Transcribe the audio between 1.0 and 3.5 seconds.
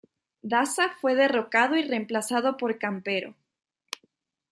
derrocado y reemplazado por Campero.